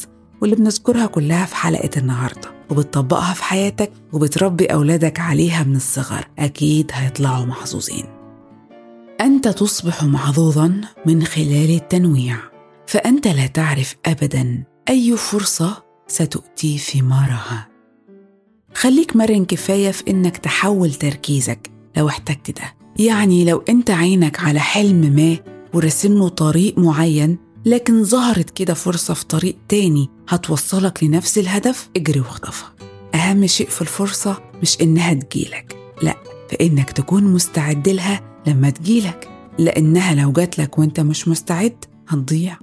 واللي 0.40 0.56
بنذكرها 0.56 1.06
كلها 1.06 1.46
في 1.46 1.56
حلقة 1.56 1.90
النهارده 1.96 2.56
وبتطبقها 2.70 3.34
في 3.34 3.44
حياتك 3.44 3.92
وبتربي 4.12 4.66
أولادك 4.66 5.20
عليها 5.20 5.64
من 5.64 5.76
الصغر. 5.76 6.28
أكيد 6.38 6.90
هيطلعوا 6.94 7.44
محظوظين. 7.44 8.04
أنت 9.20 9.48
تصبح 9.48 10.04
محظوظا 10.04 10.80
من 11.06 11.24
خلال 11.24 11.70
التنويع. 11.70 12.36
فأنت 12.86 13.28
لا 13.28 13.46
تعرف 13.46 13.96
أبدا 14.06 14.64
أي 14.88 15.16
فرصة 15.16 15.82
ستؤتي 16.06 16.78
ثمارها 16.78 17.68
خليك 18.74 19.16
مرن 19.16 19.44
كفاية 19.44 19.90
في 19.90 20.10
إنك 20.10 20.36
تحول 20.36 20.94
تركيزك 20.94 21.70
لو 21.96 22.08
احتجت 22.08 22.50
ده. 22.60 22.75
يعني 22.98 23.44
لو 23.44 23.62
أنت 23.68 23.90
عينك 23.90 24.40
على 24.40 24.60
حلم 24.60 25.00
ما 25.00 25.36
ورسم 25.74 26.14
له 26.14 26.28
طريق 26.28 26.78
معين 26.78 27.38
لكن 27.66 28.04
ظهرت 28.04 28.50
كده 28.50 28.74
فرصة 28.74 29.14
في 29.14 29.24
طريق 29.26 29.56
تاني 29.68 30.08
هتوصلك 30.28 31.04
لنفس 31.04 31.38
الهدف 31.38 31.88
اجري 31.96 32.20
واخطفها. 32.20 32.72
أهم 33.14 33.46
شيء 33.46 33.68
في 33.68 33.82
الفرصة 33.82 34.38
مش 34.62 34.80
إنها 34.82 35.14
تجيلك 35.14 35.76
لأ 36.02 36.16
فإنك 36.50 36.90
تكون 36.90 37.24
مستعد 37.24 37.88
لها 37.88 38.20
لما 38.46 38.70
تجيلك 38.70 39.28
لأنها 39.58 40.14
لو 40.14 40.32
جاتلك 40.32 40.78
وإنت 40.78 41.00
مش 41.00 41.28
مستعد 41.28 41.84
هتضيع. 42.08 42.56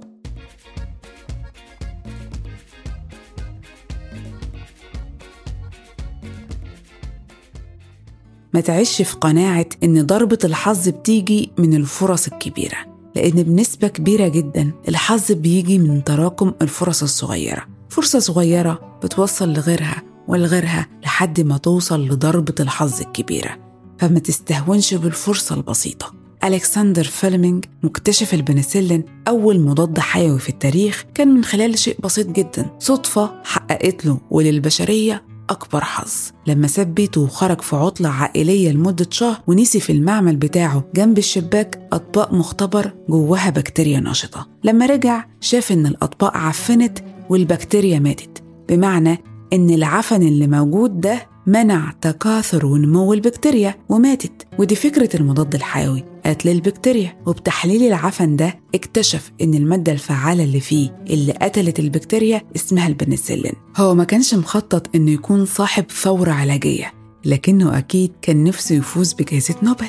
ما 8.54 8.60
تعيش 8.60 9.02
في 9.02 9.16
قناعة 9.16 9.66
إن 9.84 10.06
ضربة 10.06 10.38
الحظ 10.44 10.88
بتيجي 10.88 11.50
من 11.58 11.74
الفرص 11.74 12.26
الكبيرة 12.26 12.76
لأن 13.16 13.42
بنسبة 13.42 13.88
كبيرة 13.88 14.28
جدا 14.28 14.72
الحظ 14.88 15.32
بيجي 15.32 15.78
من 15.78 16.04
تراكم 16.04 16.52
الفرص 16.62 17.02
الصغيرة. 17.02 17.66
فرصة 17.88 18.18
صغيرة 18.18 18.98
بتوصل 19.04 19.52
لغيرها 19.52 20.02
ولغيرها 20.28 20.88
لحد 21.02 21.40
ما 21.40 21.56
توصل 21.56 22.08
لضربة 22.08 22.54
الحظ 22.60 23.00
الكبيرة. 23.00 23.58
فما 23.98 24.18
تستهونش 24.18 24.94
بالفرصة 24.94 25.54
البسيطة. 25.54 26.14
ألكسندر 26.44 27.04
فيلمينج 27.04 27.64
مكتشف 27.82 28.34
البنسلين 28.34 29.04
أول 29.28 29.60
مضاد 29.60 29.98
حيوي 29.98 30.38
في 30.38 30.48
التاريخ 30.48 31.04
كان 31.14 31.28
من 31.28 31.44
خلال 31.44 31.78
شيء 31.78 31.96
بسيط 32.00 32.26
جدا. 32.26 32.70
صدفة 32.78 33.30
حققت 33.44 34.06
له 34.06 34.20
وللبشرية 34.30 35.33
أكبر 35.50 35.84
حظ. 35.84 36.12
لما 36.46 36.66
ساب 36.66 36.94
بيته 36.94 37.20
وخرج 37.20 37.60
في 37.60 37.76
عطلة 37.76 38.08
عائلية 38.08 38.72
لمدة 38.72 39.06
شهر 39.10 39.40
ونسي 39.46 39.80
في 39.80 39.92
المعمل 39.92 40.36
بتاعه 40.36 40.84
جنب 40.94 41.18
الشباك 41.18 41.88
أطباق 41.92 42.32
مختبر 42.32 42.92
جواها 43.08 43.50
بكتيريا 43.50 44.00
نشطة. 44.00 44.48
لما 44.64 44.86
رجع 44.86 45.24
شاف 45.40 45.72
إن 45.72 45.86
الأطباق 45.86 46.36
عفنت 46.36 46.98
والبكتيريا 47.30 47.98
ماتت 47.98 48.42
بمعنى 48.68 49.18
إن 49.52 49.70
العفن 49.70 50.22
اللي 50.22 50.46
موجود 50.46 51.00
ده 51.00 51.26
منع 51.46 51.92
تكاثر 52.00 52.66
ونمو 52.66 53.12
البكتيريا 53.12 53.74
وماتت. 53.88 54.46
ودي 54.58 54.74
فكرة 54.74 55.16
المضاد 55.16 55.54
الحيوي. 55.54 56.04
قتل 56.26 56.48
البكتيريا 56.48 57.16
وبتحليل 57.26 57.82
العفن 57.82 58.36
ده 58.36 58.60
اكتشف 58.74 59.32
إن 59.42 59.54
المادة 59.54 59.92
الفعالة 59.92 60.44
اللي 60.44 60.60
فيه 60.60 61.04
اللي 61.10 61.32
قتلت 61.32 61.80
البكتيريا 61.80 62.42
اسمها 62.56 62.86
البنسلين. 62.88 63.52
هو 63.76 63.94
ما 63.94 64.04
كانش 64.04 64.34
مخطط 64.34 64.94
إنه 64.94 65.10
يكون 65.10 65.46
صاحب 65.46 65.84
ثورة 65.90 66.30
علاجية 66.30 66.92
لكنه 67.24 67.78
أكيد 67.78 68.12
كان 68.22 68.44
نفسه 68.44 68.74
يفوز 68.74 69.12
بجائزة 69.12 69.54
نوبل. 69.62 69.88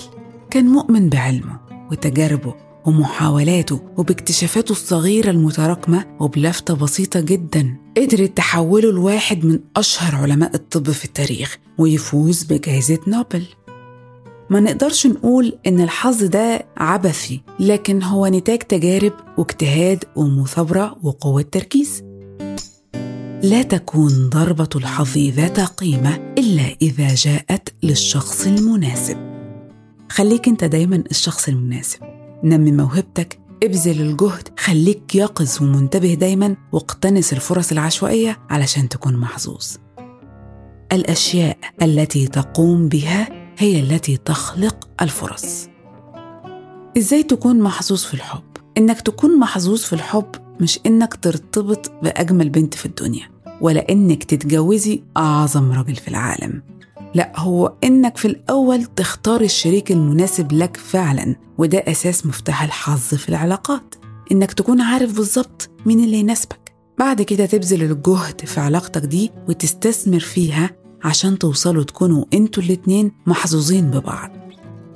كان 0.52 0.66
مؤمن 0.66 1.10
بعلمه 1.10 1.60
وتجاربه 1.92 2.54
ومحاولاته 2.86 3.82
وباكتشافاته 3.98 4.72
الصغيرة 4.72 5.30
المتراكمة 5.30 6.06
وبلفتة 6.20 6.74
بسيطة 6.74 7.20
جدا. 7.20 7.78
قدرت 7.98 8.38
تحوله 8.38 8.92
لواحد 8.92 9.46
من 9.46 9.60
أشهر 9.76 10.16
علماء 10.16 10.56
الطب 10.56 10.92
في 10.92 11.06
التاريخ 11.06 11.58
ويفوز 11.78 12.44
بجائزة 12.44 13.00
نوبل. 13.08 13.44
ما 14.50 14.60
نقدرش 14.60 15.08
نقول 15.08 15.58
إن 15.68 15.82
الحظ 15.82 16.24
ده 16.24 16.66
عبثي 16.78 17.42
لكن 17.60 18.04
هو 18.04 18.28
نتاج 18.28 18.60
تجارب 18.60 19.14
واجتهاد 19.38 20.04
ومثابرة 20.16 20.98
وقوة 21.04 21.42
تركيز. 21.42 22.04
لا 23.44 23.62
تكون 23.62 24.30
ضربة 24.30 24.70
الحظ 24.76 25.18
ذات 25.18 25.60
قيمة 25.60 26.34
إلا 26.38 26.76
إذا 26.82 27.16
جاءت 27.16 27.74
للشخص 27.84 28.48
المناسب. 28.48 29.18
خليك 30.10 30.48
أنت 30.48 30.64
دايما 30.64 31.04
الشخص 31.12 31.48
المناسب. 31.48 32.15
نمي 32.46 32.72
موهبتك 32.72 33.40
ابذل 33.64 34.02
الجهد 34.02 34.50
خليك 34.60 35.16
يقظ 35.16 35.62
ومنتبه 35.62 36.14
دايما 36.14 36.56
واقتنص 36.72 37.34
الفرص 37.34 37.72
العشوائية 37.72 38.40
علشان 38.50 38.90
تكون 38.90 39.18
محظوظ. 39.18 39.66
الأشياء 40.92 41.58
التي 41.82 42.28
تقوم 42.28 42.88
بها 42.88 43.30
هي 43.58 43.80
التي 43.80 44.18
تخلق 44.18 44.88
الفرص. 45.02 45.68
إزاي 46.98 47.24
تكون 47.24 47.60
محظوظ 47.60 48.04
في 48.04 48.14
الحب؟ 48.14 48.44
إنك 48.78 49.02
تكون 49.02 49.40
محظوظ 49.40 49.82
في 49.82 49.94
الحب 49.94 50.32
مش 50.62 50.80
إنك 50.86 51.14
ترتبط 51.14 51.92
بأجمل 52.04 52.50
بنت 52.50 52.74
في 52.74 52.86
الدنيا 52.86 53.30
ولا 53.62 53.92
إنك 53.92 54.24
تتجوزي 54.24 55.04
أعظم 55.18 55.72
راجل 55.72 55.96
في 55.96 56.08
العالم. 56.08 56.62
لا 57.16 57.32
هو 57.36 57.74
إنك 57.84 58.18
في 58.18 58.26
الأول 58.28 58.84
تختار 58.84 59.42
الشريك 59.42 59.92
المناسب 59.92 60.52
لك 60.52 60.78
فعلا 60.78 61.36
وده 61.58 61.78
أساس 61.78 62.26
مفتاح 62.26 62.64
الحظ 62.64 63.02
في 63.02 63.30
العلاقات 63.30 63.96
إنك 64.32 64.54
تكون 64.54 64.82
عارف 64.82 65.16
بالظبط 65.16 65.70
مين 65.86 66.04
اللي 66.04 66.18
يناسبك. 66.18 66.76
بعد 67.00 67.22
كده 67.22 67.46
تبذل 67.46 67.84
الجهد 67.84 68.42
في 68.46 68.60
علاقتك 68.60 69.02
دي 69.02 69.32
وتستثمر 69.50 70.20
فيها 70.20 70.70
عشان 71.04 71.38
توصلوا 71.40 71.84
تكونوا 71.84 72.26
أنتوا 72.34 72.64
الاتنين 72.64 73.12
محظوظين 73.28 73.92
ببعض. 73.92 74.32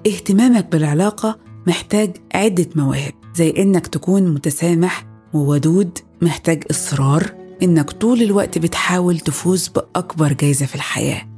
اهتمامك 0.08 0.72
بالعلاقة 0.72 1.40
محتاج 1.68 2.18
عدة 2.36 2.70
مواهب 2.76 3.14
زي 3.36 3.54
إنك 3.58 3.88
تكون 3.88 4.34
متسامح 4.34 5.06
وودود 5.34 5.98
محتاج 6.22 6.64
إصرار 6.72 7.34
إنك 7.64 7.92
طول 7.92 8.22
الوقت 8.22 8.58
بتحاول 8.58 9.20
تفوز 9.20 9.68
بأكبر 9.68 10.34
جايزة 10.34 10.66
في 10.66 10.76
الحياة. 10.76 11.28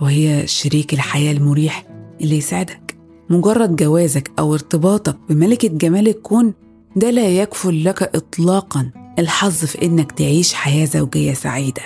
وهي 0.00 0.46
شريك 0.46 0.94
الحياة 0.94 1.32
المريح 1.32 1.86
اللي 2.20 2.36
يساعدك. 2.38 2.96
مجرد 3.30 3.76
جوازك 3.76 4.30
أو 4.38 4.54
ارتباطك 4.54 5.16
بملكة 5.28 5.68
جمال 5.68 6.08
الكون 6.08 6.54
ده 6.96 7.10
لا 7.10 7.28
يكفل 7.28 7.84
لك 7.84 8.02
إطلاقا 8.02 8.90
الحظ 9.18 9.64
في 9.64 9.82
إنك 9.82 10.12
تعيش 10.12 10.54
حياة 10.54 10.84
زوجية 10.84 11.32
سعيدة. 11.34 11.82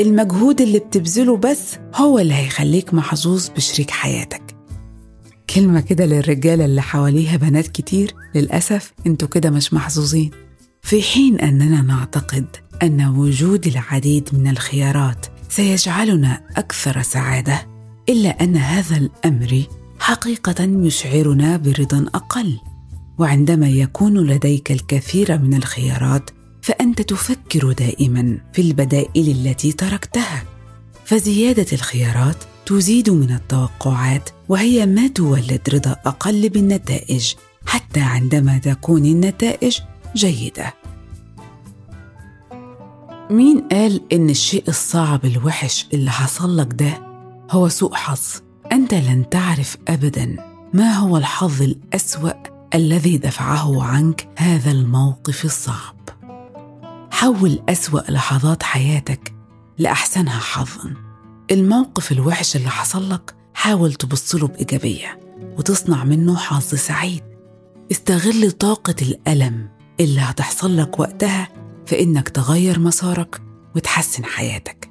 المجهود 0.00 0.60
اللي 0.60 0.78
بتبذله 0.78 1.36
بس 1.36 1.76
هو 1.94 2.18
اللي 2.18 2.34
هيخليك 2.34 2.94
محظوظ 2.94 3.48
بشريك 3.56 3.90
حياتك. 3.90 4.42
كلمة 5.54 5.80
كده 5.80 6.06
للرجالة 6.06 6.64
اللي 6.64 6.82
حواليها 6.82 7.36
بنات 7.36 7.66
كتير 7.68 8.14
للأسف 8.34 8.92
أنتوا 9.06 9.28
كده 9.28 9.50
مش 9.50 9.74
محظوظين. 9.74 10.30
في 10.82 11.02
حين 11.02 11.40
أننا 11.40 11.82
نعتقد 11.82 12.46
أن 12.82 13.06
وجود 13.06 13.66
العديد 13.66 14.28
من 14.32 14.48
الخيارات 14.50 15.26
سيجعلنا 15.50 16.40
أكثر 16.56 17.02
سعادة 17.02 17.66
إلا 18.08 18.44
أن 18.44 18.56
هذا 18.56 18.96
الأمر 18.96 19.62
حقيقة 19.98 20.64
يشعرنا 20.64 21.56
برضا 21.56 22.06
أقل. 22.14 22.58
وعندما 23.18 23.68
يكون 23.68 24.26
لديك 24.26 24.72
الكثير 24.72 25.38
من 25.38 25.54
الخيارات 25.54 26.30
فأنت 26.62 27.02
تفكر 27.02 27.72
دائما 27.72 28.38
في 28.52 28.62
البدائل 28.62 29.28
التي 29.28 29.72
تركتها. 29.72 30.42
فزيادة 31.04 31.66
الخيارات 31.72 32.36
تزيد 32.66 33.10
من 33.10 33.30
التوقعات 33.34 34.30
وهي 34.48 34.86
ما 34.86 35.06
تولد 35.06 35.60
رضا 35.74 35.96
أقل 36.06 36.48
بالنتائج 36.48 37.34
حتى 37.66 38.00
عندما 38.00 38.58
تكون 38.58 39.04
النتائج 39.04 39.78
جيدة. 40.16 40.74
مين 43.30 43.60
قال 43.68 44.12
إن 44.12 44.30
الشيء 44.30 44.64
الصعب 44.68 45.24
الوحش 45.24 45.86
اللي 45.94 46.10
حصل 46.10 46.56
لك 46.56 46.72
ده 46.74 47.02
هو 47.50 47.68
سوء 47.68 47.94
حظ؟ 47.94 48.40
أنت 48.72 48.94
لن 48.94 49.28
تعرف 49.30 49.76
ابدا 49.88 50.36
ما 50.74 50.92
هو 50.92 51.16
الحظ 51.16 51.62
الأسوأ 51.62 52.32
الذي 52.74 53.18
دفعه 53.18 53.82
عنك 53.82 54.28
هذا 54.36 54.70
الموقف 54.70 55.44
الصعب. 55.44 55.96
حول 57.10 57.62
أسوأ 57.68 58.00
لحظات 58.10 58.62
حياتك 58.62 59.34
لأحسنها 59.78 60.40
حظا. 60.40 60.94
الموقف 61.50 62.12
الوحش 62.12 62.56
اللي 62.56 62.70
حصل 62.70 63.10
لك 63.10 63.34
حاول 63.54 63.92
تبصله 63.92 64.48
بإيجابية 64.48 65.20
وتصنع 65.58 66.04
منه 66.04 66.36
حظ 66.36 66.74
سعيد. 66.74 67.22
استغل 67.92 68.50
طاقة 68.52 68.94
الألم 69.02 69.68
اللي 70.00 70.20
هتحصل 70.20 70.76
لك 70.76 70.98
وقتها 71.00 71.48
في 71.90 72.02
إنك 72.02 72.28
تغير 72.28 72.78
مسارك 72.78 73.42
وتحسن 73.76 74.24
حياتك. 74.24 74.90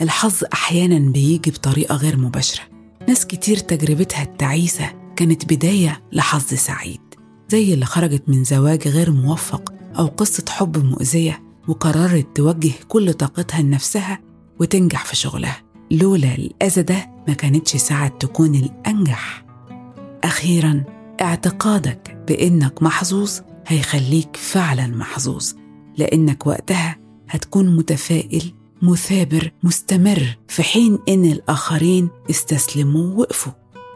الحظ 0.00 0.44
أحيانا 0.52 1.12
بيجي 1.12 1.50
بطريقة 1.50 1.96
غير 1.96 2.16
مباشرة. 2.16 2.64
ناس 3.08 3.26
كتير 3.26 3.56
تجربتها 3.56 4.22
التعيسة 4.22 4.92
كانت 5.16 5.52
بداية 5.54 6.02
لحظ 6.12 6.42
سعيد 6.54 7.00
زي 7.48 7.74
اللي 7.74 7.84
خرجت 7.86 8.22
من 8.28 8.44
زواج 8.44 8.88
غير 8.88 9.10
موفق 9.10 9.72
أو 9.98 10.06
قصة 10.06 10.44
حب 10.48 10.84
مؤذية 10.84 11.42
وقررت 11.68 12.36
توجه 12.36 12.72
كل 12.88 13.12
طاقتها 13.12 13.62
لنفسها 13.62 14.20
وتنجح 14.60 15.04
في 15.04 15.16
شغلها. 15.16 15.62
لولا 15.90 16.34
الأذى 16.34 16.82
ده 16.82 17.10
ما 17.28 17.34
كانتش 17.34 17.76
ساعة 17.76 18.08
تكون 18.08 18.54
الأنجح. 18.54 19.44
أخيرا 20.24 20.84
اعتقادك 21.20 22.24
بإنك 22.28 22.82
محظوظ 22.82 23.40
هيخليك 23.66 24.36
فعلا 24.36 24.86
محظوظ. 24.86 25.52
لأنك 26.00 26.46
وقتها 26.46 26.96
هتكون 27.28 27.76
متفائل 27.76 28.52
مثابر 28.82 29.52
مستمر 29.62 30.36
في 30.48 30.62
حين 30.62 30.98
إن 31.08 31.24
الآخرين 31.24 32.08
استسلموا 32.30 33.14
ووقفوا. 33.14 33.52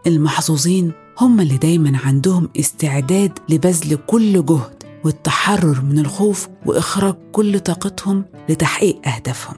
المحظوظين 0.07 0.93
هم 1.21 1.41
اللي 1.41 1.59
دايما 1.59 1.99
عندهم 2.05 2.49
استعداد 2.57 3.39
لبذل 3.49 3.97
كل 3.97 4.47
جهد 4.47 4.83
والتحرر 5.05 5.83
من 5.83 5.99
الخوف 5.99 6.49
وإخراج 6.67 7.15
كل 7.33 7.61
طاقتهم 7.61 8.25
لتحقيق 8.49 9.09
أهدافهم. 9.09 9.57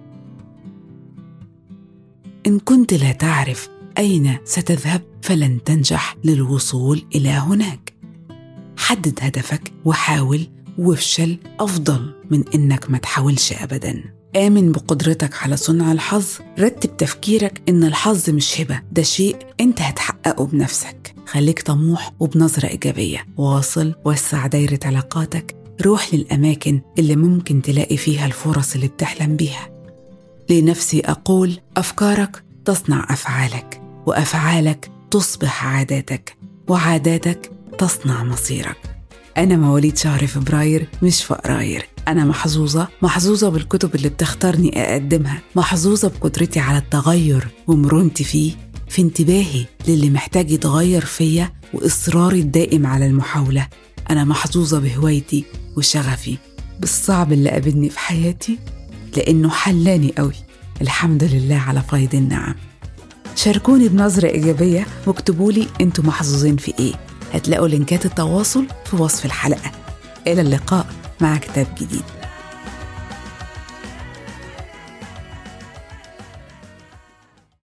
إن 2.47 2.59
كنت 2.59 2.95
لا 2.95 3.13
تعرف 3.13 3.69
أين 3.99 4.37
ستذهب 4.45 5.03
فلن 5.23 5.65
تنجح 5.65 6.17
للوصول 6.25 7.03
إلى 7.15 7.29
هناك. 7.29 7.93
حدد 8.77 9.19
هدفك 9.23 9.73
وحاول 9.85 10.56
وافشل 10.79 11.39
أفضل 11.61 12.15
من 12.31 12.45
إنك 12.55 12.91
ما 12.91 12.99
تحاولش 12.99 13.53
ابدا. 13.53 14.05
آمن 14.37 14.73
بقدرتك 14.73 15.43
على 15.43 15.57
صنع 15.57 15.93
الحظ. 15.93 16.27
رتب 16.59 16.97
تفكيرك 16.97 17.63
إن 17.69 17.85
الحظ 17.85 18.31
مش 18.31 18.61
هبة 18.61 18.81
ده 18.93 19.03
شيء 19.03 19.37
أنت 19.61 19.81
هتحققه 19.81 20.47
بنفسك. 20.47 21.15
خليك 21.27 21.63
طموح 21.63 22.13
وبنظرة 22.21 22.67
إيجابية. 22.69 23.27
واصل 23.37 23.95
وسع 24.05 24.47
دايرة 24.47 24.81
علاقاتك. 24.85 25.57
روح 25.83 26.15
للأماكن 26.15 26.81
اللي 26.99 27.17
ممكن 27.17 27.63
تلاقي 27.63 27.97
فيها 27.97 28.27
الفرص 28.27 28.75
اللي 28.75 28.89
بتحلم 28.89 29.37
بيها. 29.37 29.69
لنفسي 30.51 31.01
أقول 31.01 31.61
أفكارك 31.77 32.43
تصنع 32.65 33.07
أفعالك 33.11 33.83
وأفعالك 34.07 34.91
تصبح 35.11 35.65
عاداتك 35.67 36.37
وعاداتك 36.69 37.51
تصنع 37.79 38.25
مصيرك. 38.25 38.96
أنا 39.37 39.57
مواليد 39.57 39.99
شهر 39.99 40.27
فبراير 40.27 40.89
مش 41.03 41.25
فقراير 41.25 41.89
أنا 42.09 42.25
محظوظة 42.25 42.89
محظوظة 43.03 43.49
بالكتب 43.49 43.95
اللي 43.95 44.09
بتختارني 44.09 44.83
أقدمها. 44.93 45.43
محظوظة 45.57 46.09
بقدرتي 46.09 46.61
على 46.61 46.79
التغير 46.79 47.49
ومرونتي 47.67 48.25
فيه. 48.25 48.53
في 48.89 49.03
انتباهي 49.03 49.67
للي 49.89 50.11
محتاج 50.11 50.51
يتغير 50.51 51.05
فيا 51.05 51.53
وإصراري 51.75 52.41
الدائم 52.41 52.87
على 52.87 53.07
المحاولة. 53.07 53.69
أنا 54.11 54.25
محظوظة 54.25 54.81
بهوايتي 54.81 55.45
وشغفي. 55.77 56.37
بالصعب 56.81 57.33
اللي 57.33 57.51
قابلني 57.51 57.91
في 57.91 57.99
حياتي 57.99 58.59
لأنه 59.17 59.51
حلاني 59.51 60.13
قوي. 60.19 60.35
الحمد 60.83 61.25
لله 61.25 61.57
على 61.57 61.83
فيض 61.91 62.15
النعم. 62.15 62.55
شاركوني 63.37 63.89
بنظرة 63.89 64.29
إيجابية 64.29 64.87
واكتبوا 65.07 65.53
لي 65.53 65.67
أنتوا 65.81 66.05
محظوظين 66.05 66.57
في 66.57 66.75
إيه. 66.79 67.06
هتلاقوا 67.33 67.69
لينكات 67.69 68.07
التواصل 68.07 68.67
في 68.85 68.97
وصف 68.97 69.25
الحلقة. 69.25 69.73
إلى 70.27 70.41
اللقاء 70.41 70.87
مع 71.21 71.37
كتاب 71.37 71.67
جديد. 71.81 72.26